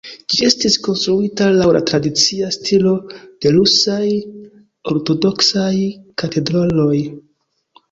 [0.33, 4.01] Ĝi estis konstruita laŭ la tradicia stilo de rusaj
[4.95, 5.73] ortodoksaj
[6.25, 6.99] katedraloj.